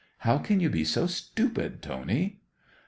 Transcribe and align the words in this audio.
How 0.17 0.39
can 0.39 0.59
you 0.59 0.71
be 0.71 0.83
so 0.83 1.05
stupid, 1.05 1.83
Tony?" 1.83 2.39